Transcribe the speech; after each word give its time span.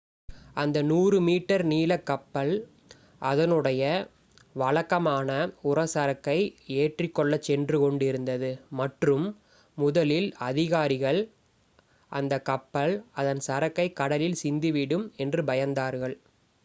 அந்த 0.55 0.77
100 0.85 1.17
மீட்டர் 1.25 1.63
நீளக் 1.63 2.05
கப்பல் 2.05 2.53
அதனுடைய 3.21 3.81
வழக்கமான 4.55 5.29
உர 5.63 5.83
சரக்கை 5.93 6.37
ஏற்றிக் 6.77 7.13
கொள்ளச் 7.13 7.47
சென்று 7.49 7.79
கொண்டிருந்தது 7.79 8.49
மற்றும் 8.79 9.27
முதலில் 9.77 10.29
அதிகாரிகள் 10.49 11.21
அந்த 12.11 12.39
கப்பல் 12.49 12.95
அதன் 13.15 13.43
சரக்கை 13.49 13.87
கடலில் 13.93 14.41
சிந்திவிடும் 14.43 15.05
என்று 15.17 15.43
பயந்தார்கள் 15.43 16.17